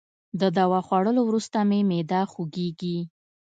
[0.39, 2.97] د دوا خوړولو وروسته مي معده خوږیږي.